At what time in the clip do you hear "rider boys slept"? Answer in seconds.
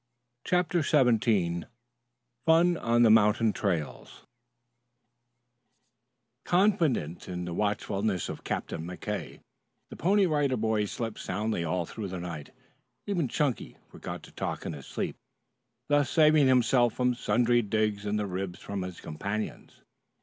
10.25-11.19